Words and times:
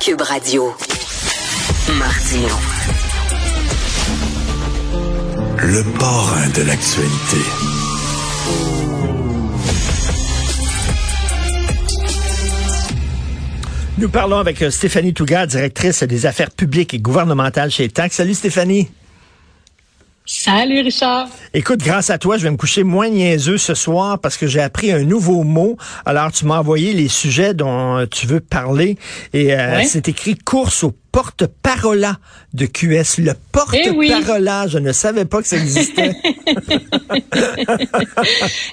Cube 0.00 0.22
Radio. 0.22 0.74
Martino. 1.98 2.48
Le 5.58 5.98
parrain 5.98 6.48
de 6.48 6.62
l'actualité. 6.62 7.36
Nous 13.98 14.08
parlons 14.08 14.38
avec 14.38 14.62
euh, 14.62 14.70
Stéphanie 14.70 15.12
Touga, 15.12 15.46
directrice 15.46 16.02
des 16.02 16.24
affaires 16.24 16.50
publiques 16.50 16.94
et 16.94 16.98
gouvernementales 16.98 17.70
chez 17.70 17.90
TAC. 17.90 18.14
Salut 18.14 18.32
Stéphanie. 18.32 18.88
Salut 20.32 20.82
Richard. 20.82 21.28
Écoute, 21.54 21.80
grâce 21.80 22.08
à 22.08 22.16
toi, 22.16 22.38
je 22.38 22.44
vais 22.44 22.52
me 22.52 22.56
coucher 22.56 22.84
moins 22.84 23.08
niaiseux 23.08 23.58
ce 23.58 23.74
soir 23.74 24.20
parce 24.20 24.36
que 24.36 24.46
j'ai 24.46 24.60
appris 24.60 24.92
un 24.92 25.02
nouveau 25.02 25.42
mot. 25.42 25.76
Alors, 26.06 26.30
tu 26.30 26.44
m'as 26.44 26.60
envoyé 26.60 26.92
les 26.92 27.08
sujets 27.08 27.52
dont 27.52 27.96
euh, 27.96 28.06
tu 28.06 28.28
veux 28.28 28.38
parler 28.38 28.96
et 29.32 29.54
euh, 29.54 29.82
c'est 29.84 30.06
écrit 30.06 30.38
course 30.38 30.84
au 30.84 30.94
porte-parole 31.10 32.06
de 32.54 32.66
QS. 32.66 33.18
Le 33.18 33.32
porte-parole, 33.50 34.48
je 34.68 34.78
ne 34.78 34.92
savais 34.92 35.24
pas 35.24 35.42
que 35.42 35.48
ça 35.48 35.56
existait. 35.56 36.12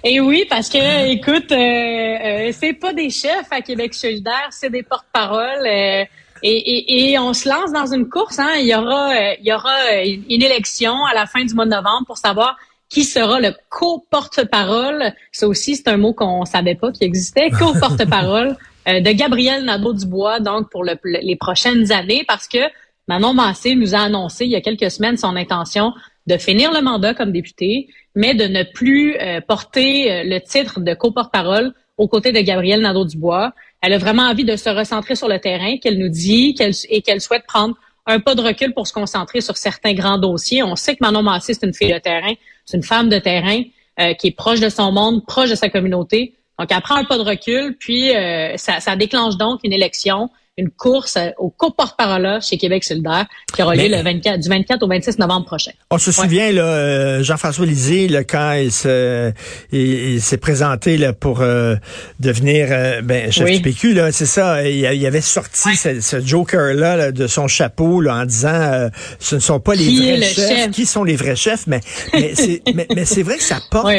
et 0.04 0.20
oui, 0.20 0.46
parce 0.48 0.70
que, 0.70 1.12
écoute, 1.12 1.52
euh, 1.52 2.52
c'est 2.54 2.74
pas 2.74 2.94
des 2.94 3.10
chefs 3.10 3.48
à 3.50 3.62
Québec 3.62 3.96
solidaire, 3.96 4.50
c'est 4.52 4.70
des 4.70 4.84
porte-paroles. 4.84 6.08
Et, 6.44 7.12
et, 7.12 7.20
on 7.20 7.34
se 7.34 7.48
lance 7.50 7.72
dans 7.72 7.94
une 7.94 8.10
course. 8.10 8.40
Hein. 8.40 8.56
Il 8.60 8.68
y 8.68 8.76
aura, 8.76 9.12
euh, 9.12 9.36
il 9.40 9.48
y 9.48 9.54
aura 9.54 9.76
euh, 9.94 10.06
une 10.30 10.42
élection 10.42 10.94
à 11.06 11.14
la 11.14 11.26
fin 11.26 11.44
du 11.44 11.54
mois 11.54 11.66
de 11.66 11.72
novembre 11.72 12.06
pour 12.06 12.18
savoir 12.18 12.58
qui 12.90 13.04
sera 13.04 13.40
le 13.40 13.54
co-porte-parole. 13.70 15.14
Ça 15.32 15.48
aussi, 15.48 15.76
c'est 15.76 15.90
un 15.90 15.98
mot 15.98 16.14
qu'on 16.14 16.46
savait 16.46 16.76
pas 16.76 16.92
qu'il 16.92 17.06
existait. 17.06 17.50
Co-porte-parole 17.60 18.56
euh, 18.88 19.02
de 19.02 19.12
Gabriel 19.12 19.66
Nadeau-Dubois, 19.66 20.40
donc 20.40 20.70
pour 20.70 20.84
les 20.86 21.36
prochaines 21.36 21.92
années, 21.92 22.24
parce 22.28 22.48
que 22.48 22.60
Manon 23.08 23.34
Massé 23.34 23.76
nous 23.76 23.96
a 23.96 24.00
annoncé 24.00 24.46
il 24.46 24.52
y 24.52 24.56
a 24.56 24.62
quelques 24.62 24.92
semaines 24.92 25.18
son 25.18 25.36
intention 25.36 25.94
de 26.28 26.38
finir 26.38 26.74
le 26.74 26.82
mandat 26.82 27.14
comme 27.14 27.32
député, 27.32 27.88
mais 28.16 28.34
de 28.34 28.46
ne 28.46 28.64
plus 28.64 29.16
porter 29.48 30.24
le 30.26 30.40
titre 30.40 30.82
de 30.82 30.94
co-porte-parole 30.94 31.74
aux 31.98 32.08
côtés 32.08 32.32
de 32.32 32.40
Gabriel 32.40 32.82
Nadeau-Dubois. 32.82 33.54
Elle 33.88 33.94
a 33.94 34.00
vraiment 34.00 34.24
envie 34.24 34.44
de 34.44 34.58
se 34.58 34.70
recentrer 34.70 35.16
sur 35.16 35.30
le 35.30 35.40
terrain, 35.40 35.78
qu'elle 35.78 35.98
nous 35.98 36.10
dit, 36.10 36.54
qu'elle 36.56 36.74
et 36.90 37.02
qu'elle 37.02 37.22
souhaite 37.22 37.46
prendre 37.48 37.74
un 38.06 38.20
pas 38.20 38.36
de 38.36 38.42
recul 38.42 38.74
pour 38.74 38.86
se 38.86 38.92
concentrer 38.92 39.40
sur 39.40 39.56
certains 39.56 39.94
grands 39.94 40.18
dossiers. 40.18 40.62
On 40.62 40.76
sait 40.76 40.98
que 40.98 41.00
Manon 41.00 41.24
Massé, 41.24 41.54
c'est 41.54 41.66
une 41.66 41.74
fille 41.74 41.94
de 41.94 41.98
terrain, 41.98 42.34
c'est 42.66 42.76
une 42.76 42.84
femme 42.84 43.08
de 43.08 43.18
terrain 43.18 43.62
euh, 44.02 44.14
qui 44.14 44.28
est 44.28 44.36
proche 44.36 44.60
de 44.60 44.68
son 44.68 44.92
monde, 44.92 45.26
proche 45.26 45.52
de 45.52 45.56
sa 45.56 45.70
communauté. 45.70 46.36
Donc, 46.60 46.70
elle 46.70 46.82
prend 46.82 46.96
un 46.96 47.06
pas 47.06 47.18
de 47.18 47.24
recul, 47.24 47.78
puis 47.80 48.14
euh, 48.14 48.58
ça, 48.58 48.82
ça 48.82 48.98
déclenche 48.98 49.38
donc 49.38 49.62
une 49.64 49.72
élection 49.72 50.30
une 50.58 50.72
course 50.72 51.18
au 51.38 51.50
co-porte-parole 51.50 52.42
chez 52.42 52.58
Québec 52.58 52.84
solidaire 52.84 53.28
qui 53.54 53.62
aura 53.62 53.76
lieu 53.76 53.88
le 53.88 54.02
24, 54.02 54.40
du 54.40 54.50
24 54.50 54.84
au 54.84 54.88
26 54.88 55.20
novembre 55.20 55.46
prochain. 55.46 55.72
On 55.92 56.00
se 56.00 56.12
souvient, 56.12 56.52
là, 56.52 56.64
euh, 56.64 57.24
Jean-François 57.24 57.66
Lisée, 57.66 58.08
là, 58.08 58.24
quand 58.24 58.54
il, 58.54 58.72
se, 58.72 59.32
il, 59.72 60.20
s'est 60.20 60.38
présenté 60.38 60.98
là, 60.98 61.14
pour 61.14 61.42
euh, 61.42 61.76
devenir 62.20 62.68
euh, 62.72 63.02
ben, 63.02 63.32
chef 63.32 63.52
du 63.52 63.62
PQ, 63.62 63.94
là, 63.94 64.12
c'est 64.12 64.26
ça, 64.26 64.68
il, 64.68 64.80
il, 64.80 65.06
avait 65.06 65.22
sorti 65.22 65.76
ce, 65.76 66.20
joker-là 66.20 67.12
de 67.12 67.28
son 67.28 67.48
chapeau 67.48 68.02
là, 68.02 68.16
en 68.16 68.26
disant 68.26 68.90
ce 69.20 69.36
ne 69.36 69.40
sont 69.40 69.60
pas 69.60 69.76
les 69.76 70.18
vrais 70.18 70.22
chefs. 70.24 70.72
Qui 70.72 70.86
sont 70.86 71.04
les 71.04 71.16
vrais 71.16 71.36
chefs? 71.36 71.68
Mais, 71.68 71.82
mais 72.14 73.06
c'est 73.06 73.24
vrai 73.24 73.38
que 73.38 73.44
ça 73.44 73.60
porte 73.70 73.94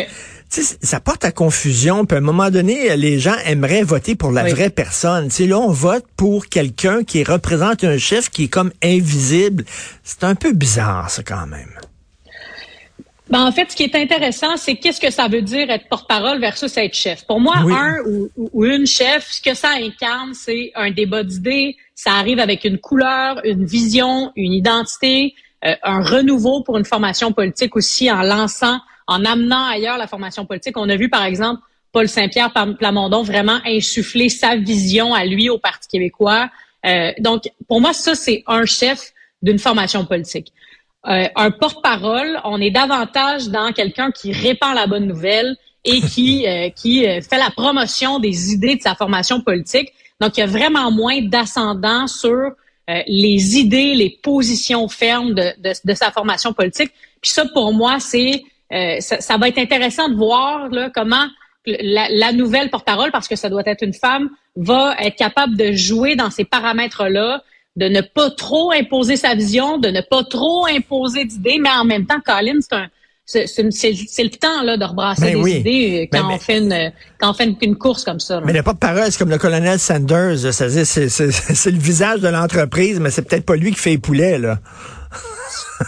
ça 0.48 1.00
porte 1.00 1.24
à 1.24 1.32
confusion. 1.32 2.04
Puis 2.06 2.16
à 2.16 2.18
un 2.18 2.22
moment 2.22 2.50
donné, 2.50 2.96
les 2.96 3.18
gens 3.18 3.36
aimeraient 3.44 3.82
voter 3.82 4.16
pour 4.16 4.32
la 4.32 4.44
vraie 4.44 4.70
personne. 4.70 5.30
sais, 5.30 5.46
là, 5.46 5.58
on 5.58 5.70
vote 5.70 6.04
pour 6.16 6.46
quelqu'un 6.46 7.04
qui 7.04 7.22
représente 7.24 7.84
un 7.84 7.98
chef 7.98 8.30
qui 8.30 8.44
est 8.44 8.48
comme 8.48 8.72
invisible. 8.82 9.64
C'est 10.02 10.24
un 10.24 10.34
peu 10.34 10.52
bizarre, 10.52 11.10
ça, 11.10 11.22
quand 11.22 11.46
même. 11.46 11.70
Ben, 13.30 13.44
en 13.44 13.52
fait, 13.52 13.70
ce 13.70 13.76
qui 13.76 13.82
est 13.82 13.94
intéressant, 13.94 14.56
c'est 14.56 14.76
qu'est-ce 14.76 15.00
que 15.00 15.10
ça 15.10 15.28
veut 15.28 15.42
dire 15.42 15.70
être 15.70 15.86
porte-parole 15.88 16.40
versus 16.40 16.74
être 16.78 16.94
chef? 16.94 17.26
Pour 17.26 17.40
moi, 17.40 17.56
un 17.58 17.98
ou, 18.36 18.64
une 18.64 18.86
chef, 18.86 19.30
ce 19.30 19.42
que 19.42 19.54
ça 19.54 19.72
incarne, 19.72 20.32
c'est 20.32 20.72
un 20.74 20.90
débat 20.90 21.22
d'idées. 21.22 21.76
Ça 21.94 22.12
arrive 22.12 22.38
avec 22.38 22.64
une 22.64 22.78
couleur, 22.78 23.38
une 23.44 23.66
vision, 23.66 24.32
une 24.34 24.52
identité, 24.52 25.34
euh, 25.64 25.74
un 25.82 26.02
renouveau 26.02 26.62
pour 26.62 26.78
une 26.78 26.86
formation 26.86 27.32
politique 27.32 27.76
aussi 27.76 28.10
en 28.10 28.22
lançant 28.22 28.78
en 29.08 29.24
amenant 29.24 29.66
ailleurs 29.66 29.98
la 29.98 30.06
formation 30.06 30.44
politique. 30.46 30.76
On 30.76 30.88
a 30.88 30.96
vu, 30.96 31.08
par 31.08 31.24
exemple, 31.24 31.62
Paul 31.92 32.08
Saint-Pierre 32.08 32.52
Plamondon 32.78 33.22
vraiment 33.22 33.58
insuffler 33.66 34.28
sa 34.28 34.56
vision 34.56 35.14
à 35.14 35.24
lui 35.24 35.48
au 35.48 35.58
Parti 35.58 35.88
québécois. 35.88 36.50
Euh, 36.86 37.12
donc, 37.18 37.44
pour 37.66 37.80
moi, 37.80 37.94
ça, 37.94 38.14
c'est 38.14 38.44
un 38.46 38.66
chef 38.66 39.12
d'une 39.42 39.58
formation 39.58 40.04
politique. 40.04 40.52
Euh, 41.06 41.26
un 41.34 41.50
porte-parole, 41.50 42.38
on 42.44 42.60
est 42.60 42.70
davantage 42.70 43.48
dans 43.48 43.72
quelqu'un 43.72 44.10
qui 44.10 44.32
répand 44.32 44.74
la 44.74 44.86
bonne 44.86 45.06
nouvelle 45.06 45.56
et 45.84 46.02
qui, 46.02 46.46
euh, 46.48 46.68
qui 46.68 47.04
fait 47.04 47.38
la 47.38 47.50
promotion 47.50 48.18
des 48.18 48.52
idées 48.52 48.76
de 48.76 48.82
sa 48.82 48.94
formation 48.94 49.40
politique. 49.40 49.90
Donc, 50.20 50.36
il 50.36 50.40
y 50.40 50.42
a 50.42 50.46
vraiment 50.46 50.90
moins 50.90 51.22
d'ascendant 51.22 52.06
sur 52.06 52.52
les 53.06 53.58
idées, 53.58 53.94
les 53.94 54.18
positions 54.22 54.88
fermes 54.88 55.34
de, 55.34 55.52
de, 55.58 55.74
de, 55.84 55.94
sa 55.94 56.10
formation 56.10 56.54
politique. 56.54 56.90
Puis 57.20 57.32
ça, 57.32 57.44
pour 57.52 57.74
moi, 57.74 58.00
c'est 58.00 58.42
euh, 58.72 58.96
ça, 59.00 59.36
va 59.38 59.48
être 59.48 59.58
intéressant 59.58 60.08
de 60.08 60.14
voir 60.14 60.68
là, 60.68 60.90
comment 60.94 61.26
la, 61.66 62.32
nouvelle 62.32 62.70
porte-parole, 62.70 63.10
parce 63.10 63.28
que 63.28 63.36
ça 63.36 63.48
doit 63.48 63.62
être 63.66 63.82
une 63.82 63.94
femme, 63.94 64.28
va 64.56 64.94
être 65.00 65.16
capable 65.16 65.56
de 65.56 65.72
jouer 65.72 66.16
dans 66.16 66.30
ces 66.30 66.44
paramètres-là, 66.44 67.42
de 67.76 67.88
ne 67.88 68.00
pas 68.00 68.30
trop 68.30 68.72
imposer 68.72 69.16
sa 69.16 69.34
vision, 69.34 69.78
de 69.78 69.88
ne 69.88 70.00
pas 70.00 70.24
trop 70.24 70.66
imposer 70.66 71.24
d'idées, 71.24 71.58
mais 71.60 71.70
en 71.70 71.84
même 71.84 72.06
temps, 72.06 72.20
Colin, 72.24 72.58
c'est 72.60 72.74
un 72.74 72.88
c'est 73.28 73.52
le 73.52 74.30
temps 74.30 74.62
là 74.62 74.78
de 74.78 74.84
rebrasser 74.84 75.34
ben 75.34 75.44
des 75.44 75.56
idées 75.58 76.00
euh, 76.00 76.16
quand 76.16 76.32
on 76.32 76.38
fait 76.38 76.58
une 76.58 76.92
quand 77.20 77.30
on 77.30 77.34
fait 77.34 77.54
une, 77.60 77.76
course 77.76 78.02
comme 78.02 78.20
ça. 78.20 78.40
Mais 78.42 78.54
le 78.54 78.62
porte-parole, 78.62 79.04
c'est 79.10 79.18
comme 79.18 79.28
le 79.28 79.36
colonel 79.36 79.78
Sanders, 79.78 80.38
c'est 80.50 80.84
c'est 80.84 81.70
le 81.70 81.78
visage 81.78 82.20
de 82.20 82.28
l'entreprise, 82.28 82.98
mais 83.00 83.10
c'est 83.10 83.22
peut-être 83.22 83.44
pas 83.44 83.56
lui 83.56 83.72
qui 83.72 83.78
fait 83.78 83.90
les 83.90 83.98
poulets 83.98 84.38
là. 84.38 84.58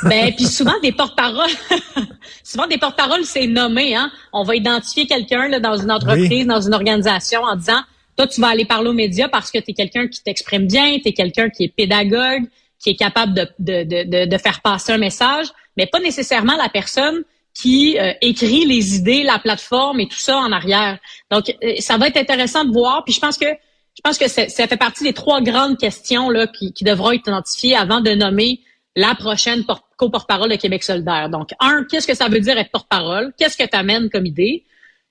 Ben 0.04 0.32
puis 0.34 0.46
souvent 0.46 0.78
des 0.82 0.92
porte-paroles, 0.92 1.50
souvent 2.44 2.66
des 2.66 2.78
porte-paroles 2.78 3.24
c'est 3.24 3.46
nommé. 3.46 3.94
Hein? 3.94 4.10
On 4.32 4.42
va 4.44 4.56
identifier 4.56 5.06
quelqu'un 5.06 5.48
là 5.48 5.60
dans 5.60 5.76
une 5.76 5.90
entreprise, 5.90 6.46
dans 6.46 6.60
une 6.60 6.74
organisation, 6.74 7.42
en 7.42 7.56
disant 7.56 7.80
toi 8.16 8.26
tu 8.26 8.40
vas 8.40 8.48
aller 8.48 8.64
parler 8.64 8.90
aux 8.90 8.94
médias 8.94 9.28
parce 9.28 9.50
que 9.50 9.58
tu 9.58 9.70
es 9.70 9.74
quelqu'un 9.74 10.08
qui 10.08 10.22
t'exprime 10.22 10.66
bien, 10.66 10.98
tu 10.98 11.08
es 11.08 11.12
quelqu'un 11.12 11.50
qui 11.50 11.64
est 11.64 11.74
pédagogue, 11.74 12.44
qui 12.78 12.90
est 12.90 12.96
capable 12.96 13.34
de, 13.34 13.48
de, 13.58 14.04
de, 14.04 14.24
de, 14.26 14.38
faire 14.38 14.60
passer 14.62 14.92
un 14.92 14.98
message, 14.98 15.48
mais 15.76 15.86
pas 15.86 16.00
nécessairement 16.00 16.56
la 16.56 16.68
personne 16.68 17.22
qui 17.54 17.98
euh, 17.98 18.12
écrit 18.22 18.64
les 18.64 18.96
idées, 18.96 19.22
la 19.22 19.38
plateforme 19.38 20.00
et 20.00 20.08
tout 20.08 20.18
ça 20.18 20.36
en 20.36 20.50
arrière. 20.52 20.98
Donc, 21.30 21.54
euh, 21.62 21.74
ça 21.78 21.98
va 21.98 22.08
être 22.08 22.16
intéressant 22.16 22.64
de 22.64 22.72
voir. 22.72 23.04
Puis 23.04 23.14
je 23.14 23.20
pense 23.20 23.36
que 23.36 23.46
je 23.46 24.00
pense 24.02 24.18
que 24.18 24.28
ça 24.28 24.66
fait 24.66 24.76
partie 24.76 25.04
des 25.04 25.12
trois 25.12 25.42
grandes 25.42 25.76
questions 25.76 26.30
là, 26.30 26.46
qui, 26.46 26.72
qui 26.72 26.84
devront 26.84 27.10
être 27.10 27.26
identifiées 27.26 27.76
avant 27.76 28.00
de 28.00 28.12
nommer 28.12 28.60
la 28.96 29.14
prochaine 29.14 29.64
co-porte-parole 29.96 30.50
de 30.50 30.56
Québec 30.56 30.82
solidaire. 30.82 31.28
Donc, 31.28 31.50
un, 31.60 31.84
qu'est-ce 31.84 32.06
que 32.06 32.14
ça 32.14 32.28
veut 32.28 32.40
dire 32.40 32.58
être 32.58 32.70
porte-parole? 32.70 33.32
Qu'est-ce 33.38 33.56
que 33.56 33.68
tu 33.68 33.76
amènes 33.76 34.10
comme 34.10 34.26
idée? 34.26 34.64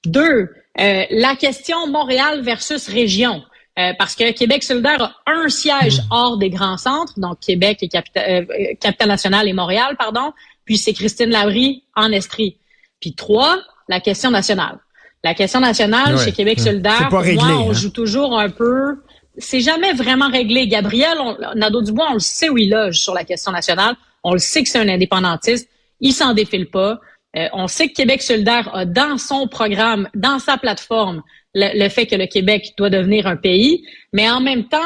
Deux, 0.05 0.49
euh, 0.79 1.03
la 1.09 1.35
question 1.35 1.87
Montréal 1.87 2.41
versus 2.41 2.87
région. 2.87 3.43
Euh, 3.77 3.93
parce 3.97 4.15
que 4.15 4.31
Québec 4.31 4.63
solidaire 4.63 5.01
a 5.01 5.31
un 5.31 5.47
siège 5.47 6.01
hors 6.11 6.37
des 6.37 6.49
grands 6.49 6.77
centres, 6.77 7.13
donc 7.17 7.39
Québec 7.39 7.79
et 7.81 7.87
Capitale, 7.87 8.45
euh, 8.49 9.05
nationale 9.05 9.47
et 9.47 9.53
Montréal, 9.53 9.95
pardon. 9.97 10.33
Puis 10.65 10.77
c'est 10.77 10.91
Christine 10.91 11.29
Labrie 11.29 11.83
en 11.95 12.11
Estrie. 12.11 12.57
Puis 12.99 13.13
trois, 13.13 13.57
la 13.87 14.01
question 14.01 14.31
nationale. 14.31 14.79
La 15.23 15.33
question 15.33 15.59
nationale 15.59 16.17
chez 16.19 16.31
Québec 16.31 16.59
solidaire, 16.59 17.09
pour 17.09 17.23
moi, 17.23 17.45
on 17.45 17.69
hein. 17.69 17.73
joue 17.73 17.89
toujours 17.89 18.37
un 18.37 18.49
peu 18.49 19.01
c'est 19.39 19.61
jamais 19.61 19.93
vraiment 19.93 20.29
réglé. 20.29 20.67
Gabriel 20.67 21.17
Nadeau-Dubois, 21.55 22.07
on 22.11 22.13
le 22.15 22.19
sait 22.19 22.49
où 22.49 22.57
il 22.57 22.69
loge 22.69 22.99
sur 22.99 23.13
la 23.13 23.23
question 23.23 23.51
nationale. 23.51 23.95
On 24.23 24.33
le 24.33 24.39
sait 24.39 24.63
que 24.63 24.69
c'est 24.69 24.79
un 24.79 24.89
indépendantiste. 24.89 25.69
Il 25.99 26.13
s'en 26.13 26.33
défile 26.33 26.69
pas. 26.69 26.99
Euh, 27.35 27.47
on 27.53 27.67
sait 27.67 27.89
que 27.89 27.93
Québec 27.93 28.21
solidaire 28.21 28.73
a 28.73 28.85
dans 28.85 29.17
son 29.17 29.47
programme, 29.47 30.09
dans 30.15 30.39
sa 30.39 30.57
plateforme, 30.57 31.21
le, 31.53 31.89
fait 31.89 32.05
que 32.05 32.15
le 32.15 32.27
Québec 32.27 32.73
doit 32.77 32.89
devenir 32.89 33.27
un 33.27 33.35
pays. 33.35 33.83
Mais 34.13 34.29
en 34.29 34.41
même 34.41 34.67
temps, 34.67 34.77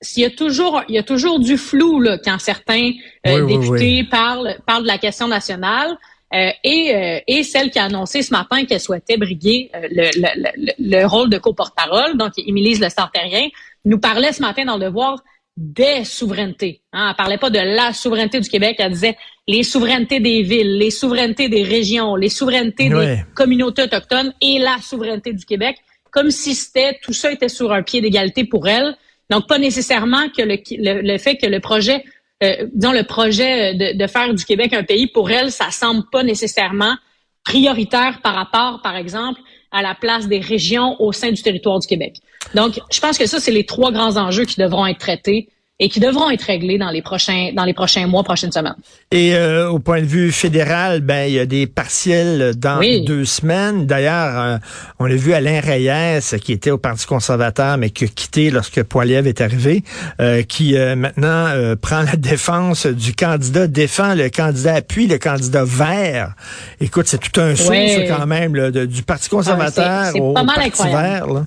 s'il 0.00 0.22
y 0.22 0.26
a 0.26 0.30
toujours, 0.30 0.82
il 0.88 0.94
y 0.94 0.98
a 0.98 1.02
toujours 1.02 1.40
du 1.40 1.56
flou 1.56 2.00
là, 2.00 2.18
quand 2.18 2.38
certains 2.38 2.92
euh, 3.26 3.46
députés 3.46 4.04
Parlent, 4.04 4.56
parlent 4.66 4.82
de 4.82 4.88
la 4.88 4.98
question 4.98 5.28
nationale. 5.28 5.96
Euh, 6.36 6.50
et, 6.64 6.94
euh, 6.94 7.20
et 7.26 7.42
celle 7.44 7.70
qui 7.70 7.78
a 7.78 7.84
annoncé 7.84 8.22
ce 8.22 8.30
matin 8.30 8.64
qu'elle 8.64 8.80
souhaitait 8.80 9.16
briguer 9.16 9.70
euh, 9.74 9.88
le, 9.90 10.10
le, 10.16 10.72
le, 10.78 11.06
rôle 11.06 11.30
de 11.30 11.38
co-porte-parole, 11.38 12.18
donc 12.18 12.32
Émilise 12.36 12.80
Le 12.80 12.90
Sartérien, 12.90 13.48
nous 13.84 13.98
parlait 13.98 14.32
ce 14.32 14.42
matin 14.42 14.64
dans 14.64 14.76
le 14.76 14.84
devoir 14.84 15.22
des 15.56 16.04
souverainetés. 16.04 16.82
Hein. 16.92 17.08
Elle 17.10 17.16
parlait 17.16 17.38
pas 17.38 17.48
de 17.48 17.58
la 17.58 17.94
souveraineté 17.94 18.40
du 18.40 18.50
Québec, 18.50 18.76
elle 18.78 18.92
disait 18.92 19.16
les 19.48 19.62
souverainetés 19.62 20.20
des 20.20 20.42
villes, 20.42 20.76
les 20.76 20.90
souverainetés 20.90 21.48
des 21.48 21.62
régions, 21.62 22.16
les 22.16 22.28
souverainetés 22.28 22.90
des 22.90 23.22
communautés 23.34 23.84
autochtones 23.84 24.34
et 24.42 24.58
la 24.58 24.76
souveraineté 24.82 25.32
du 25.32 25.46
Québec, 25.46 25.78
comme 26.10 26.30
si 26.30 26.54
c'était 26.54 26.98
tout 27.02 27.14
ça 27.14 27.32
était 27.32 27.48
sur 27.48 27.72
un 27.72 27.82
pied 27.82 28.02
d'égalité 28.02 28.44
pour 28.44 28.68
elle. 28.68 28.96
Donc, 29.30 29.48
pas 29.48 29.58
nécessairement 29.58 30.28
que 30.28 30.42
le, 30.42 30.58
le, 31.02 31.18
fait 31.18 31.36
que 31.36 31.46
le 31.46 31.60
projet, 31.60 32.04
euh, 32.42 32.66
disons, 32.72 32.92
le 32.92 33.04
projet 33.04 33.74
de, 33.74 33.96
de, 33.96 34.06
faire 34.06 34.32
du 34.34 34.44
Québec 34.44 34.72
un 34.72 34.82
pays, 34.82 35.06
pour 35.06 35.30
elle, 35.30 35.50
ça 35.50 35.70
semble 35.70 36.04
pas 36.10 36.22
nécessairement 36.22 36.96
prioritaire 37.44 38.20
par 38.22 38.34
rapport, 38.34 38.82
par 38.82 38.96
exemple, 38.96 39.40
à 39.70 39.82
la 39.82 39.94
place 39.94 40.28
des 40.28 40.40
régions 40.40 41.00
au 41.00 41.12
sein 41.12 41.30
du 41.30 41.42
territoire 41.42 41.78
du 41.78 41.86
Québec. 41.86 42.16
Donc, 42.54 42.80
je 42.90 43.00
pense 43.00 43.18
que 43.18 43.26
ça, 43.26 43.40
c'est 43.40 43.50
les 43.52 43.64
trois 43.64 43.92
grands 43.92 44.16
enjeux 44.16 44.44
qui 44.44 44.60
devront 44.60 44.86
être 44.86 44.98
traités 44.98 45.48
et 45.78 45.90
qui 45.90 46.00
devront 46.00 46.30
être 46.30 46.42
réglés 46.42 46.78
dans 46.78 46.88
les 46.88 47.02
prochains 47.02 47.50
dans 47.54 47.64
les 47.64 47.74
prochains 47.74 48.06
mois, 48.06 48.22
prochaines 48.22 48.52
semaines. 48.52 48.76
Et 49.10 49.34
euh, 49.34 49.68
au 49.68 49.78
point 49.78 50.00
de 50.00 50.06
vue 50.06 50.32
fédéral, 50.32 51.02
ben 51.02 51.26
il 51.26 51.34
y 51.34 51.38
a 51.38 51.44
des 51.44 51.66
partiels 51.66 52.54
dans 52.56 52.80
deux 53.04 53.26
semaines. 53.26 53.86
D'ailleurs, 53.86 54.40
euh, 54.40 54.58
on 54.98 55.04
a 55.04 55.14
vu 55.14 55.34
Alain 55.34 55.60
Reyes 55.60 56.38
qui 56.40 56.52
était 56.52 56.70
au 56.70 56.78
Parti 56.78 57.06
conservateur 57.06 57.76
mais 57.76 57.90
qui 57.90 58.04
a 58.04 58.08
quitté 58.08 58.50
lorsque 58.50 58.82
Poiliev 58.84 59.26
est 59.26 59.42
arrivé, 59.42 59.84
euh, 60.20 60.42
qui 60.42 60.74
maintenant 60.96 61.52
prend 61.80 62.02
la 62.02 62.16
défense 62.16 62.86
du 62.86 63.14
candidat, 63.14 63.66
défend 63.66 64.14
le 64.14 64.30
candidat 64.30 64.76
appuie 64.76 65.06
le 65.06 65.18
candidat 65.18 65.64
vert. 65.64 66.34
Écoute, 66.80 67.06
c'est 67.06 67.18
tout 67.18 67.40
un 67.40 67.54
saut 67.54 67.72
quand 68.08 68.26
même 68.26 68.70
du 68.70 69.02
Parti 69.02 69.28
ah, 69.30 69.34
conservateur 69.34 70.16
au, 70.16 70.32
Parti 70.32 70.82
vert. 70.84 71.26
Là. 71.26 71.46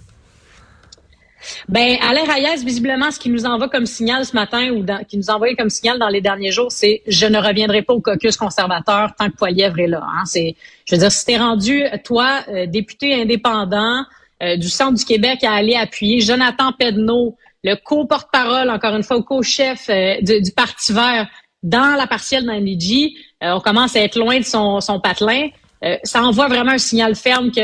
Ben, 1.68 1.98
Alain 2.02 2.24
Reyes, 2.24 2.64
visiblement, 2.64 3.12
ce 3.12 3.20
qui 3.20 3.30
nous 3.30 3.46
envoie 3.46 3.70
comme 3.70 3.86
signal 3.86 4.26
ce 4.26 4.34
matin 4.34 4.72
ou 4.72 4.86
qui 5.08 5.18
nous 5.18 5.30
envoyé 5.30 5.56
comme 5.56 5.70
signal 5.70 6.00
dans 6.00 6.10
les 6.10 6.22
derniers 6.22 6.52
jours, 6.52 6.72
c'est 6.72 7.02
je 7.08 7.26
ne 7.26 7.38
reviendrai 7.38 7.82
pas 7.82 7.94
au 7.94 8.02
caucus 8.02 8.36
conservateur 8.38 9.14
tant 9.18 9.30
que 9.30 9.36
Poilièvre 9.36 9.80
est 9.80 9.88
là. 9.88 10.04
Hein. 10.04 10.26
C'est, 10.26 10.56
je 10.86 10.96
veux 10.96 11.00
dire, 11.00 11.12
si 11.12 11.26
t'es 11.26 11.38
rendu, 11.38 11.84
toi, 12.04 12.42
euh, 12.50 12.66
député 12.66 13.22
indépendant 13.22 14.04
euh, 14.44 14.58
du 14.58 14.70
Centre 14.70 14.98
du 14.98 15.06
Québec, 15.06 15.44
à 15.44 15.54
aller 15.54 15.76
appuyer 15.76 16.22
Jonathan 16.22 16.72
Pedneau, 16.78 17.38
le 17.64 17.76
co-porte-parole, 17.76 18.70
encore 18.70 18.96
une 18.96 19.04
fois, 19.04 19.18
au 19.18 19.24
co-chef 19.24 19.90
euh, 19.90 20.16
du, 20.22 20.52
Parti 20.56 20.94
vert 20.94 21.28
dans 21.62 21.96
la 21.98 22.08
partielle 22.08 22.46
dans 22.46 23.56
on 23.58 23.60
commence 23.60 23.96
à 23.96 24.02
être 24.02 24.18
loin 24.18 24.40
de 24.40 24.46
son 24.46 25.00
patelin. 25.04 25.50
Euh, 25.84 25.98
ça 26.04 26.22
envoie 26.24 26.48
vraiment 26.48 26.72
un 26.72 26.78
signal 26.78 27.16
ferme 27.16 27.52
que 27.52 27.60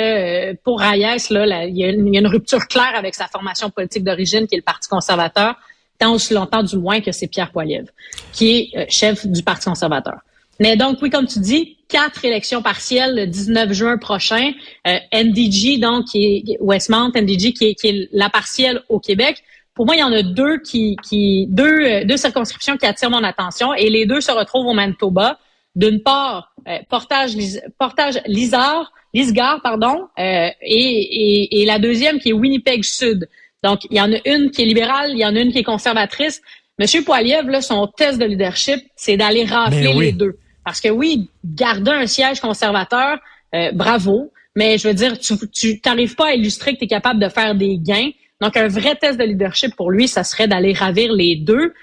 euh, 0.52 0.54
pour 0.64 0.82
Hayes, 0.82 1.28
là, 1.30 1.66
il, 1.66 1.78
y 1.78 1.84
a 1.84 1.90
une, 1.90 2.28
rupture 2.28 2.66
claire 2.68 2.94
avec 2.96 3.14
sa 3.14 3.28
formation 3.28 3.70
politique 3.70 4.04
d'origine, 4.04 4.48
qui 4.48 4.56
est 4.56 4.60
le 4.60 4.64
Parti 4.64 4.88
conservateur, 4.88 5.56
tant 6.00 6.14
aussi 6.14 6.34
longtemps 6.34 6.64
du 6.64 6.78
moins 6.78 7.02
que 7.02 7.12
c'est 7.12 7.28
Pierre 7.28 7.52
Poilievre, 7.52 7.90
qui 8.32 8.52
est 8.52 8.78
euh, 8.78 8.86
chef 8.88 9.28
du 9.28 9.44
Parti 9.44 9.66
conservateur. 9.66 10.20
Mais 10.62 10.78
donc, 10.78 11.00
oui, 11.02 11.10
comme 11.10 11.28
tu 11.28 11.40
dis, 11.40 11.78
quatre 11.90 12.24
élections 12.24 12.62
partielles 12.62 13.16
le 13.16 13.28
19 13.28 13.74
juin 13.74 13.98
prochain. 13.98 14.54
NDG, 14.86 15.80
donc, 15.80 16.06
qui 16.06 16.46
est 16.48 16.58
Westmount, 16.62 17.12
NDG, 17.14 17.52
qui 17.52 17.66
est, 17.66 17.76
qui 17.76 17.88
est 17.88 18.10
la 18.14 18.30
partielle 18.30 18.82
au 18.88 19.02
Québec. 19.02 19.44
Pour 19.74 19.86
moi, 19.86 19.98
il 19.98 20.00
y 20.00 20.04
en 20.04 20.14
a 20.14 20.24
deux 20.24 20.60
qui, 20.60 20.96
qui 21.04 21.48
deux, 21.50 22.06
deux 22.06 22.16
circonscriptions 22.16 22.78
qui 22.78 22.86
attirent 22.86 23.10
mon 23.10 23.26
attention 23.26 23.74
et 23.74 23.90
les 23.90 24.06
deux 24.06 24.22
se 24.22 24.32
retrouvent 24.32 24.68
au 24.68 24.74
Manitoba. 24.74 25.40
D'une 25.76 26.02
part, 26.02 26.54
euh, 26.68 26.80
portage, 26.90 27.34
portage 27.78 28.20
Lisard, 28.26 28.92
Lisgar, 29.14 29.62
pardon, 29.62 30.08
euh, 30.18 30.50
et, 30.62 31.62
et, 31.62 31.66
la 31.66 31.80
deuxième 31.80 32.20
qui 32.20 32.30
est 32.30 32.34
Winnipeg 32.34 32.84
Sud. 32.84 33.30
Donc, 33.64 33.82
il 33.90 33.98
y 33.98 34.02
en 34.02 34.12
a 34.12 34.18
une 34.26 34.52
qui 34.52 34.62
est 34.62 34.66
libérale, 34.66 35.12
il 35.12 35.20
y 35.20 35.26
en 35.26 35.36
a 35.36 35.40
une 35.40 35.52
qui 35.52 35.60
est 35.60 35.64
conservatrice. 35.64 36.42
Monsieur 36.80 37.04
Poiliev, 37.04 37.48
là, 37.48 37.62
son 37.62 37.88
test 37.88 38.20
de 38.20 38.26
leadership, 38.26 38.80
c'est 38.96 39.18
d'aller 39.18 39.46
rafler 39.46 39.94
ben 39.94 40.00
les 40.00 40.12
deux. 40.12 40.38
Parce 40.64 40.82
que 40.82 40.90
oui, 40.90 41.30
garder 41.44 41.92
un 41.92 42.08
siège 42.08 42.40
conservateur, 42.40 43.20
euh, 43.54 43.72
bravo, 43.74 44.32
mais 44.56 44.78
je 44.78 44.88
veux 44.88 44.94
dire, 44.94 45.20
tu 45.20 45.82
n'arrives 45.86 46.16
pas 46.16 46.28
à 46.28 46.34
illustrer 46.34 46.74
que 46.74 46.80
tu 46.80 46.86
es 46.86 46.88
capable 46.88 47.20
de 47.20 47.30
faire 47.30 47.54
des 47.54 47.78
gains. 47.78 48.12
Donc, 48.42 48.58
un 48.58 48.68
vrai 48.68 48.96
test 48.96 49.20
de 49.20 49.24
leadership 49.26 49.76
pour 49.76 49.92
lui, 49.92 50.08
ça 50.08 50.24
serait 50.24 50.48
d'aller 50.48 50.74
ravir 50.74 51.12
les 51.12 51.36
deux 51.36 51.74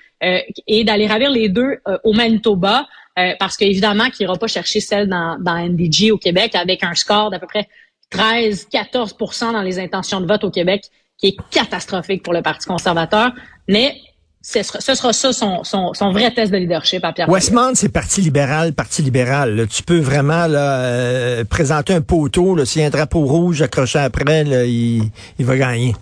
et 0.68 0.84
d'aller 0.84 1.08
ravir 1.08 1.30
les 1.30 1.48
deux 1.48 1.78
au 2.04 2.12
Manitoba 2.12 2.86
euh, 3.19 3.32
parce 3.38 3.56
qu'évidemment 3.56 4.11
qu'il 4.11 4.26
n'ira 4.26 4.38
pas 4.38 4.47
chercher 4.47 4.81
celle 4.81 5.09
dans, 5.09 5.37
dans 5.38 5.56
NDG 5.56 6.11
au 6.12 6.19
Québec 6.19 6.55
avec 6.55 6.82
un 6.82 6.94
score 6.94 7.31
d'à 7.31 7.38
peu 7.38 7.47
près 7.47 7.69
13-14% 8.12 9.53
dans 9.53 9.62
les 9.62 9.79
intentions 9.79 10.20
de 10.20 10.26
vote 10.26 10.44
au 10.44 10.50
Québec, 10.50 10.85
qui 11.19 11.29
est 11.29 11.37
catastrophique 11.50 12.23
pour 12.23 12.32
le 12.32 12.43
Parti 12.43 12.67
conservateur. 12.67 13.32
Mais 13.69 13.97
ce 14.43 14.62
sera, 14.62 14.81
ce 14.81 14.94
sera 14.94 15.12
ça 15.12 15.32
son, 15.32 15.62
son, 15.62 15.94
son, 15.94 16.11
vrai 16.11 16.32
test 16.32 16.53
de 16.53 16.56
leadership 16.56 17.05
à 17.05 17.12
Pierre 17.12 17.29
Westmont, 17.29 17.75
c'est 17.75 17.88
Parti 17.91 18.20
libéral, 18.20 18.73
Parti 18.73 19.03
libéral. 19.03 19.67
Tu 19.70 19.82
peux 19.82 20.00
vraiment 20.00 20.47
là, 20.47 20.81
euh, 20.81 21.44
présenter 21.44 21.94
un 21.94 22.00
poteau. 22.00 22.64
S'il 22.64 22.82
y 22.82 22.85
a 22.85 22.88
un 22.88 22.91
drapeau 22.91 23.25
rouge 23.25 23.62
accroché 23.62 24.00
après, 24.00 24.44
là, 24.44 24.64
il, 24.64 25.03
il 25.38 25.47
va 25.47 25.56
gagner. 25.56 25.94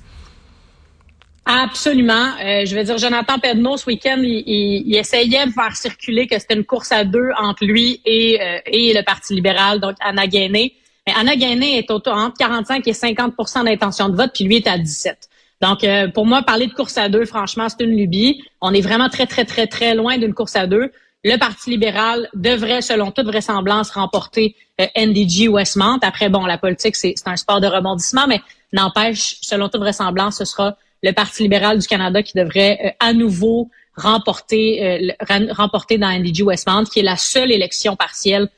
Absolument. 1.44 2.34
Euh, 2.42 2.64
je 2.64 2.76
veux 2.76 2.84
dire, 2.84 2.98
Jonathan 2.98 3.38
Pedneau, 3.38 3.76
ce 3.76 3.86
week-end, 3.86 4.20
il, 4.22 4.94
essayait 4.94 5.46
de 5.46 5.50
faire 5.50 5.74
circuler 5.74 6.26
que 6.26 6.38
c'était 6.38 6.54
une 6.54 6.64
course 6.64 6.92
à 6.92 7.04
deux 7.04 7.30
entre 7.38 7.64
lui 7.64 8.00
et, 8.04 8.40
euh, 8.40 8.58
et 8.66 8.92
le 8.92 9.02
Parti 9.02 9.34
libéral, 9.34 9.80
donc 9.80 9.96
Anna 10.00 10.26
Gainé. 10.26 10.74
Mais 11.06 11.14
Anna 11.16 11.36
Gainé 11.36 11.78
est 11.78 11.90
autour 11.90 12.14
entre 12.14 12.36
45 12.38 12.86
et 12.86 12.92
50% 12.92 13.64
d'intention 13.64 14.08
de 14.10 14.16
vote, 14.16 14.30
puis 14.34 14.44
lui 14.44 14.56
est 14.56 14.68
à 14.68 14.78
17. 14.78 15.28
Donc, 15.60 15.82
euh, 15.84 16.08
pour 16.08 16.26
moi, 16.26 16.42
parler 16.42 16.66
de 16.66 16.72
course 16.72 16.96
à 16.98 17.08
deux, 17.08 17.24
franchement, 17.24 17.66
c'est 17.68 17.84
une 17.84 17.96
lubie. 17.96 18.42
On 18.60 18.72
est 18.72 18.80
vraiment 18.80 19.08
très, 19.08 19.26
très, 19.26 19.44
très, 19.44 19.66
très 19.66 19.94
loin 19.94 20.18
d'une 20.18 20.34
course 20.34 20.56
à 20.56 20.66
deux. 20.66 20.92
Le 21.22 21.36
Parti 21.36 21.70
libéral 21.70 22.28
devrait, 22.34 22.80
selon 22.80 23.10
toute 23.10 23.26
vraisemblance, 23.26 23.90
remporter 23.90 24.56
NDG 24.96 25.48
Westmont. 25.48 25.98
Après, 26.00 26.30
bon, 26.30 26.46
la 26.46 26.56
politique, 26.56 26.96
c'est 26.96 27.14
un 27.26 27.36
sport 27.36 27.60
de 27.60 27.66
rebondissement, 27.66 28.26
mais 28.26 28.40
n'empêche, 28.72 29.36
selon 29.42 29.68
toute 29.68 29.82
vraisemblance, 29.82 30.38
ce 30.38 30.46
sera 30.46 30.76
le 31.02 31.12
Parti 31.12 31.42
libéral 31.42 31.78
du 31.78 31.86
Canada 31.86 32.22
qui 32.22 32.36
devrait 32.36 32.78
euh, 32.84 32.90
à 33.00 33.12
nouveau 33.12 33.70
remporter, 33.96 34.84
euh, 34.84 35.12
remporter 35.50 35.98
dans 35.98 36.10
NDG 36.10 36.42
Westmount, 36.42 36.84
qui 36.84 37.00
est 37.00 37.04
la 37.04 37.16
seule 37.16 37.52
élection 37.52 37.96
partielle 37.96 38.48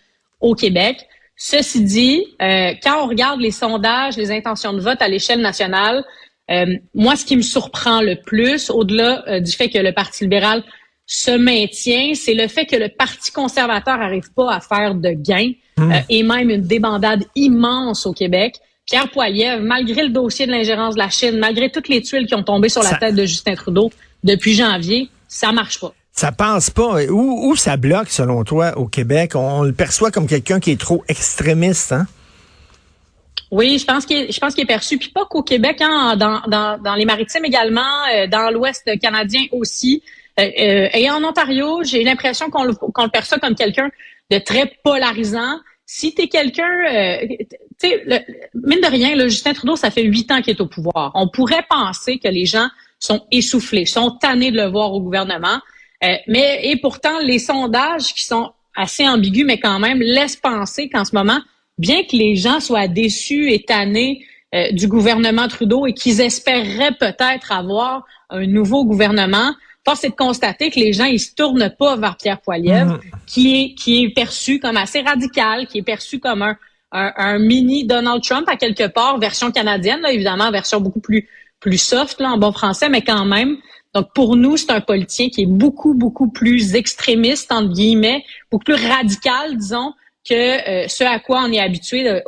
au 0.40 0.54
Québec. 0.54 1.06
Ceci 1.36 1.82
dit, 1.82 2.24
euh, 2.40 2.72
quand 2.82 3.04
on 3.04 3.08
regarde 3.08 3.40
les 3.40 3.50
sondages, 3.50 4.16
les 4.16 4.30
intentions 4.30 4.72
de 4.72 4.80
vote 4.80 5.00
à 5.00 5.08
l'échelle 5.08 5.40
nationale, 5.40 6.04
moi, 6.92 7.16
ce 7.16 7.24
qui 7.24 7.34
me 7.34 7.42
surprend 7.42 8.02
le 8.02 8.16
plus, 8.20 8.68
au-delà 8.68 9.40
du 9.40 9.50
fait 9.52 9.70
que 9.70 9.78
le 9.78 9.92
Parti 9.92 10.24
libéral 10.24 10.62
se 11.06 11.30
maintient, 11.30 12.12
c'est 12.14 12.34
le 12.34 12.46
fait 12.46 12.66
que 12.66 12.76
le 12.76 12.90
Parti 12.90 13.32
conservateur 13.32 13.96
n'arrive 13.96 14.30
pas 14.34 14.52
à 14.52 14.60
faire 14.60 14.94
de 14.94 15.12
gains 15.12 15.52
mmh. 15.78 15.92
et 16.10 16.22
même 16.22 16.50
une 16.50 16.60
débandade 16.60 17.24
immense 17.36 18.04
au 18.04 18.12
Québec. 18.12 18.60
Pierre 18.86 19.10
Poilievre, 19.10 19.62
malgré 19.62 20.02
le 20.02 20.08
dossier 20.10 20.46
de 20.46 20.50
l'ingérence 20.50 20.94
de 20.94 20.98
la 20.98 21.08
Chine, 21.10 21.38
malgré 21.38 21.70
toutes 21.70 21.88
les 21.88 22.02
tuiles 22.02 22.26
qui 22.26 22.34
ont 22.34 22.42
tombé 22.42 22.68
sur 22.68 22.82
la 22.82 22.94
tête 22.94 23.14
de 23.14 23.24
Justin 23.24 23.54
Trudeau 23.54 23.92
depuis 24.24 24.54
janvier, 24.54 25.08
ça 25.28 25.52
marche 25.52 25.80
pas. 25.80 25.92
Ça 26.12 26.30
passe 26.30 26.68
pas. 26.68 27.02
Où, 27.04 27.48
où 27.50 27.56
ça 27.56 27.76
bloque, 27.76 28.10
selon 28.10 28.44
toi, 28.44 28.76
au 28.76 28.86
Québec? 28.86 29.32
On, 29.34 29.62
le 29.62 29.72
perçoit 29.72 30.10
comme 30.10 30.26
quelqu'un 30.26 30.60
qui 30.60 30.70
est 30.70 30.80
trop 30.80 31.02
extrémiste, 31.08 31.92
hein? 31.92 32.06
Oui, 33.50 33.78
je 33.78 33.84
pense 33.84 34.06
qu'il 34.06 34.16
est, 34.16 34.32
je 34.32 34.40
pense 34.40 34.54
qu'il 34.54 34.64
est 34.64 34.66
perçu, 34.66 34.96
puis 34.96 35.10
pas 35.10 35.26
qu'au 35.26 35.42
Québec, 35.42 35.78
hein, 35.82 36.16
dans, 36.16 36.40
dans, 36.48 36.78
dans 36.78 36.94
les 36.94 37.04
maritimes 37.04 37.44
également, 37.44 37.80
euh, 38.14 38.26
dans 38.26 38.50
l'Ouest 38.50 38.90
canadien 38.98 39.42
aussi, 39.52 40.02
euh, 40.40 40.44
euh, 40.44 40.88
et 40.94 41.10
en 41.10 41.22
Ontario, 41.22 41.82
j'ai 41.84 42.02
l'impression 42.02 42.48
qu'on 42.50 42.64
le, 42.64 42.74
qu'on 42.74 43.04
le 43.04 43.10
perçoit 43.10 43.38
comme 43.38 43.54
quelqu'un 43.54 43.90
de 44.30 44.38
très 44.38 44.72
polarisant. 44.82 45.60
Si 45.94 46.14
tu 46.14 46.22
es 46.22 46.28
quelqu'un, 46.28 46.70
sais, 47.78 48.02
mine 48.54 48.80
de 48.80 48.90
rien, 48.90 49.14
le 49.14 49.28
Justin 49.28 49.52
Trudeau, 49.52 49.76
ça 49.76 49.90
fait 49.90 50.04
huit 50.04 50.30
ans 50.32 50.40
qu'il 50.40 50.56
est 50.56 50.60
au 50.62 50.66
pouvoir. 50.66 51.12
On 51.14 51.28
pourrait 51.28 51.66
penser 51.68 52.18
que 52.18 52.28
les 52.28 52.46
gens 52.46 52.68
sont 52.98 53.26
essoufflés, 53.30 53.84
sont 53.84 54.12
tannés 54.12 54.50
de 54.50 54.56
le 54.56 54.70
voir 54.70 54.94
au 54.94 55.02
gouvernement. 55.02 55.60
Euh, 56.02 56.14
mais 56.28 56.60
et 56.64 56.76
pourtant, 56.76 57.18
les 57.18 57.38
sondages 57.38 58.14
qui 58.14 58.24
sont 58.24 58.52
assez 58.74 59.06
ambigus, 59.06 59.44
mais 59.44 59.60
quand 59.60 59.78
même, 59.78 59.98
laissent 59.98 60.36
penser 60.36 60.88
qu'en 60.88 61.04
ce 61.04 61.14
moment, 61.14 61.40
bien 61.76 62.04
que 62.04 62.16
les 62.16 62.36
gens 62.36 62.60
soient 62.60 62.88
déçus 62.88 63.52
et 63.52 63.62
tannés 63.62 64.24
euh, 64.54 64.72
du 64.72 64.88
gouvernement 64.88 65.46
Trudeau 65.46 65.86
et 65.86 65.92
qu'ils 65.92 66.22
espéreraient 66.22 66.96
peut-être 66.98 67.52
avoir 67.52 68.06
un 68.30 68.46
nouveau 68.46 68.86
gouvernement, 68.86 69.52
force 69.84 70.04
est 70.04 70.10
de 70.10 70.14
constater 70.14 70.70
que 70.70 70.78
les 70.78 70.92
gens 70.92 71.04
ils 71.04 71.20
se 71.20 71.34
tournent 71.34 71.72
pas 71.78 71.96
vers 71.96 72.16
Pierre 72.16 72.40
Poilievre, 72.40 72.94
mmh. 72.94 73.00
qui 73.26 73.56
est 73.56 73.74
qui 73.74 74.04
est 74.04 74.10
perçu 74.10 74.60
comme 74.60 74.76
assez 74.76 75.00
radical, 75.00 75.66
qui 75.66 75.78
est 75.78 75.82
perçu 75.82 76.18
comme 76.18 76.42
un 76.42 76.56
un, 76.92 77.38
mini 77.38 77.84
Donald 77.84 78.22
Trump 78.22 78.48
à 78.48 78.56
quelque 78.56 78.86
part, 78.86 79.18
version 79.18 79.50
canadienne, 79.50 80.00
là, 80.00 80.12
évidemment, 80.12 80.50
version 80.50 80.80
beaucoup 80.80 81.00
plus 81.00 81.28
plus 81.60 81.78
soft 81.78 82.20
là, 82.20 82.32
en 82.32 82.38
bon 82.38 82.50
français, 82.52 82.88
mais 82.88 83.02
quand 83.02 83.24
même. 83.24 83.56
Donc 83.94 84.12
pour 84.14 84.36
nous, 84.36 84.56
c'est 84.56 84.72
un 84.72 84.80
politicien 84.80 85.28
qui 85.28 85.42
est 85.42 85.46
beaucoup 85.46 85.94
beaucoup 85.94 86.28
plus 86.28 86.74
extrémiste 86.74 87.52
entre 87.52 87.72
guillemets, 87.72 88.24
beaucoup 88.50 88.64
plus 88.64 88.74
radical, 88.74 89.56
disons, 89.56 89.92
que 90.28 90.34
euh, 90.84 90.88
ce 90.88 91.04
à 91.04 91.20
quoi 91.20 91.44
on 91.46 91.52
est 91.52 91.60
habitué 91.60 92.08
euh, 92.08 92.20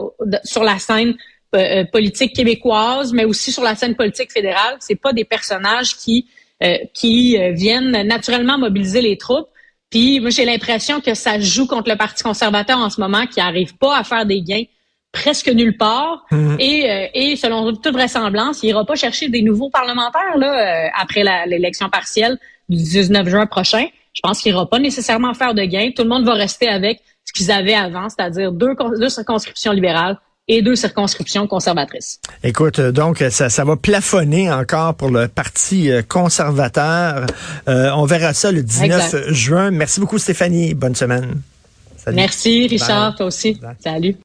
sur 0.44 0.62
la 0.62 0.78
scène 0.78 1.14
euh, 1.54 1.84
politique 1.84 2.34
québécoise, 2.34 3.12
mais 3.12 3.24
aussi 3.24 3.50
sur 3.50 3.62
la 3.62 3.74
scène 3.74 3.96
politique 3.96 4.32
fédérale. 4.32 4.76
C'est 4.78 4.94
pas 4.94 5.12
des 5.12 5.24
personnages 5.24 5.96
qui 5.96 6.28
qui 6.92 7.36
viennent 7.52 8.06
naturellement 8.06 8.58
mobiliser 8.58 9.00
les 9.00 9.16
troupes. 9.18 9.48
Puis 9.90 10.20
moi, 10.20 10.30
j'ai 10.30 10.44
l'impression 10.44 11.00
que 11.00 11.14
ça 11.14 11.38
joue 11.38 11.66
contre 11.66 11.88
le 11.90 11.96
Parti 11.96 12.22
conservateur 12.22 12.78
en 12.78 12.90
ce 12.90 13.00
moment, 13.00 13.26
qui 13.26 13.38
n'arrive 13.38 13.76
pas 13.76 13.96
à 13.96 14.04
faire 14.04 14.26
des 14.26 14.42
gains 14.42 14.64
presque 15.14 15.48
nulle 15.48 15.76
part. 15.76 16.26
Mhm. 16.30 16.56
Et, 16.58 16.90
euh, 16.90 17.06
et 17.14 17.36
selon 17.36 17.72
toute 17.72 17.92
vraisemblance, 17.92 18.62
il 18.62 18.70
ira 18.70 18.84
pas 18.84 18.96
chercher 18.96 19.28
des 19.28 19.40
nouveaux 19.40 19.70
parlementaires 19.70 20.36
là, 20.36 20.86
euh, 20.86 20.88
après 21.00 21.22
l'élection 21.46 21.88
partielle 21.88 22.36
du 22.68 22.76
19 22.76 23.28
juin 23.28 23.46
prochain. 23.46 23.86
Je 24.12 24.20
pense 24.22 24.40
qu'il 24.40 24.52
ira 24.52 24.68
pas 24.68 24.78
nécessairement 24.78 25.32
faire 25.32 25.54
de 25.54 25.62
gains. 25.62 25.90
Tout 25.96 26.02
le 26.02 26.08
monde 26.08 26.24
va 26.24 26.34
rester 26.34 26.68
avec 26.68 27.00
ce 27.24 27.32
qu'ils 27.32 27.50
avaient 27.50 27.74
avant, 27.74 28.08
c'est-à-dire 28.08 28.52
deux, 28.52 28.74
deux 28.98 29.08
circonscriptions 29.08 29.72
libérales 29.72 30.18
et 30.48 30.62
deux 30.62 30.76
circonscriptions 30.76 31.46
conservatrices. 31.46 32.20
Écoute, 32.42 32.78
euh, 32.78 32.92
donc 32.92 33.24
ça, 33.30 33.48
ça 33.48 33.64
va 33.64 33.76
plafonner 33.76 34.50
encore 34.52 34.94
pour 34.94 35.10
le 35.10 35.28
Parti 35.28 35.90
euh, 35.90 36.02
conservateur. 36.02 37.26
Euh, 37.68 37.90
on 37.96 38.04
verra 38.04 38.34
ça 38.34 38.52
le 38.52 38.62
19 38.62 39.14
exact. 39.14 39.32
juin. 39.32 39.70
Merci 39.70 40.00
beaucoup 40.00 40.18
Stéphanie. 40.18 40.74
Bonne 40.74 40.94
semaine. 40.94 41.40
Salut. 41.96 42.16
Merci 42.16 42.66
Richard, 42.66 43.10
Bye. 43.10 43.16
toi 43.16 43.26
aussi. 43.26 43.54
Bye. 43.54 43.76
Salut. 43.82 44.16